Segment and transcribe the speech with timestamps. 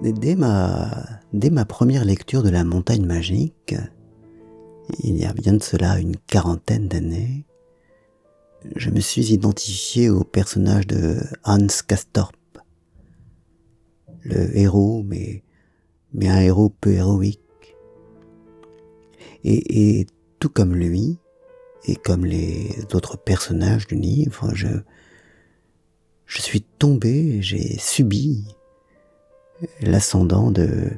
[0.00, 3.74] Dès ma, première lecture de La montagne magique,
[5.02, 7.44] il y a bien de cela une quarantaine d'années,
[8.76, 12.32] je me suis identifié au personnage de Hans Castorp.
[14.22, 15.42] Le héros, mais,
[16.12, 17.76] mais un héros peu héroïque.
[19.42, 20.06] Et, et
[20.38, 21.18] tout comme lui,
[21.86, 24.68] et comme les autres personnages du livre, je,
[26.26, 28.44] je suis tombé, j'ai subi
[29.80, 30.90] l'ascendant de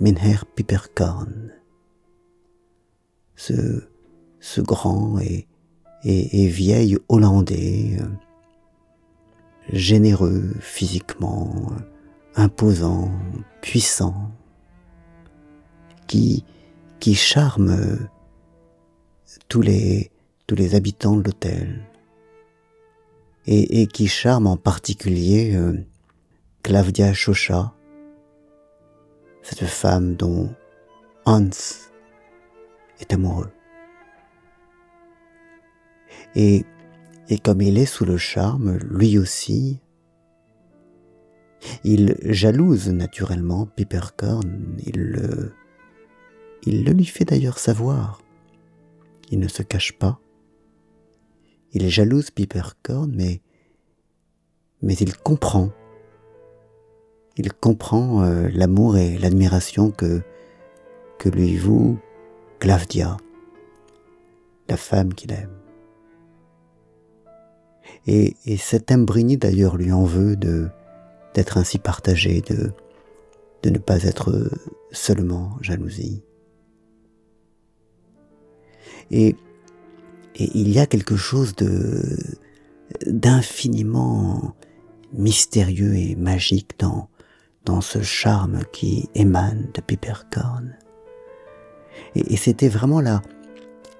[0.00, 1.50] Minher Piperkorn.
[3.36, 3.88] Ce,
[4.40, 5.46] ce grand et,
[6.04, 8.06] et, vieil Hollandais, euh,
[9.72, 11.72] généreux physiquement,
[12.36, 13.10] imposant,
[13.60, 14.30] puissant,
[16.06, 16.44] qui,
[17.00, 18.08] qui charme
[19.48, 20.12] tous les,
[20.46, 21.82] tous les habitants de l'hôtel,
[23.46, 25.56] et, et, qui charme en particulier
[26.64, 27.72] euh, Clavdia Chaucha,
[29.42, 30.54] cette femme dont
[31.26, 31.50] Hans
[33.00, 33.50] est amoureux.
[36.34, 36.64] Et,
[37.42, 39.80] comme il est sous le charme, lui aussi,
[41.84, 45.54] il jalouse naturellement Pipercorn, il le,
[46.64, 48.20] il le lui fait d'ailleurs savoir.
[49.30, 50.20] Il ne se cache pas.
[51.72, 53.40] Il jalouse Pipercorn, mais,
[54.82, 55.70] mais il comprend.
[57.36, 60.22] Il comprend euh, l'amour et l'admiration que,
[61.18, 61.98] que lui voue
[62.60, 63.16] Clavdia,
[64.68, 65.50] la femme qu'il aime.
[68.06, 70.68] Et, et cet Imbrini d'ailleurs lui en veut de
[71.34, 72.72] d'être ainsi partagé, de,
[73.64, 74.48] de ne pas être
[74.92, 76.22] seulement jalousie.
[79.10, 79.34] Et,
[80.36, 82.16] et il y a quelque chose de
[83.06, 84.54] d'infiniment
[85.12, 87.08] mystérieux et magique dans,
[87.64, 90.76] dans ce charme qui émane de Pipercorn.
[92.14, 93.22] Et, et c'était vraiment là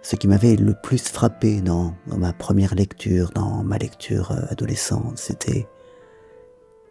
[0.05, 5.19] ce qui m'avait le plus frappé dans, ma première lecture, dans ma lecture euh, adolescente,
[5.19, 5.67] c'était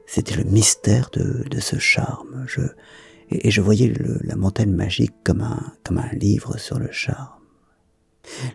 [0.07, 2.43] c'était le mystère de, ce charme.
[2.47, 2.61] Je,
[3.29, 7.39] et, je voyais la montagne magique comme un, comme un livre sur le charme.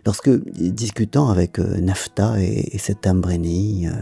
[0.05, 3.93] Lorsque, discutant avec euh, Nafta et, et cet Ambreni, euh,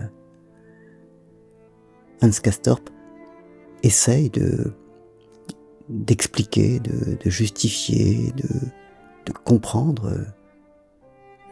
[2.22, 2.84] Hans Castorp
[3.88, 4.74] essaye de
[5.90, 8.50] d'expliquer, de, de, justifier, de,
[9.26, 10.26] de comprendre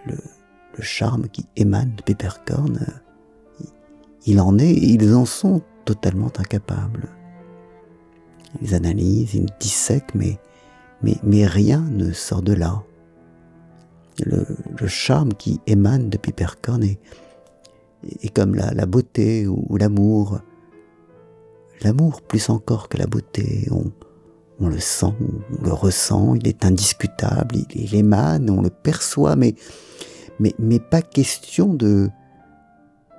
[0.06, 0.18] le,
[0.78, 2.86] le, charme qui émane de Peppercorn.
[4.26, 7.08] Il en est, ils en sont totalement incapables.
[8.62, 10.38] Ils analysent, ils dissèquent, mais,
[11.46, 12.84] rien ne sort de là
[14.24, 14.46] le,
[14.88, 17.00] charme qui émane de Pipercorn est,
[18.34, 20.40] comme la, beauté ou l'amour.
[21.84, 25.14] L'amour plus encore que la beauté, on, le sent,
[25.60, 29.56] on le ressent, il est indiscutable, il, émane, on le perçoit, mais,
[30.40, 32.10] mais, mais pas question de,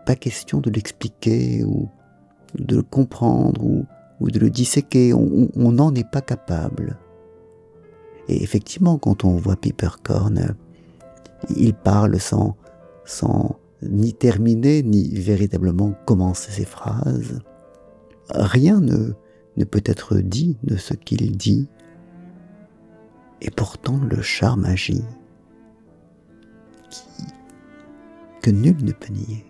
[0.07, 1.89] pas question de l'expliquer ou
[2.59, 3.85] de le comprendre ou,
[4.21, 6.99] ou de le disséquer, on n'en est pas capable.
[8.29, 10.55] Et effectivement, quand on voit Pipercorn,
[11.57, 12.57] il parle sans,
[13.05, 17.41] sans ni terminer, ni véritablement commencer ses phrases.
[18.31, 21.69] Rien ne, peut être dit de ce qu'il dit,
[23.41, 25.05] et pourtant le charme agit,
[28.43, 29.45] que nul ne peut nier.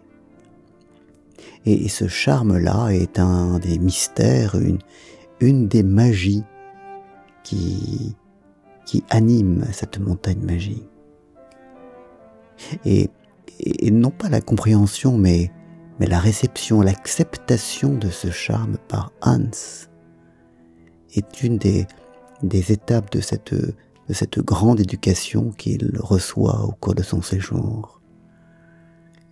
[1.65, 4.79] Et, ce charme-là est un des mystères, une,
[5.41, 6.45] une des magies
[7.43, 8.15] qui,
[8.85, 10.87] qui anime cette montagne magique
[12.85, 13.11] et,
[13.91, 15.51] non pas la compréhension, mais,
[15.99, 19.51] mais la réception, l'acceptation de ce charme par Hans
[21.15, 21.87] est une des,
[22.43, 28.01] des étapes de cette, de cette grande éducation qu'il reçoit au cours de son séjour.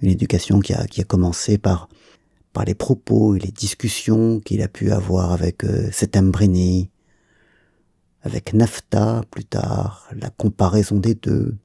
[0.01, 1.89] Une éducation qui a, qui a commencé par,
[2.53, 6.91] par les propos et les discussions qu'il a pu avoir avec euh, cet Ambrini,
[8.23, 11.57] avec Nafta plus tard, la comparaison des deux,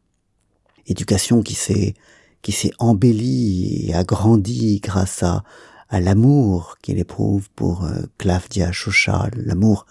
[0.87, 1.93] éducation qui s'est
[2.41, 5.43] qui s'est embellie et agrandie grâce à,
[5.89, 9.29] à l'amour qu'il éprouve pour euh, Clavdia Choucha.
[9.33, 9.85] L'amour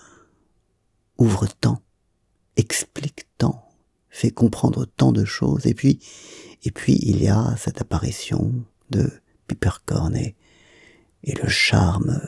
[1.19, 1.83] ouvre tant,
[2.57, 3.69] explique tant,
[4.09, 5.67] fait comprendre tant de choses.
[5.67, 5.99] Et puis,
[6.63, 8.55] et puis il y a cette apparition
[8.91, 9.11] de
[9.47, 10.37] Pipercorn et,
[11.25, 12.21] et le charme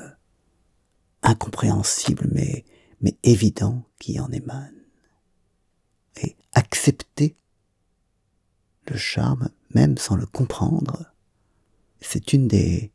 [1.22, 2.64] incompréhensible mais,
[3.00, 4.74] mais évident qui en émane.
[6.22, 7.36] Et accepter
[8.88, 11.12] le charme, même sans le comprendre,
[12.00, 12.92] c'est une des,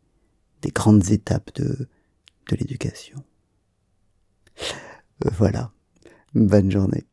[0.61, 1.87] des, grandes étapes de,
[2.49, 3.23] de l'éducation.
[5.23, 5.71] Voilà.
[6.33, 7.05] Bonne journée.